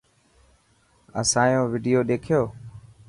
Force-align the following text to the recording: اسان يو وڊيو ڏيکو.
اسان 1.21 1.47
يو 1.53 1.63
وڊيو 1.73 1.99
ڏيکو. 2.07 2.41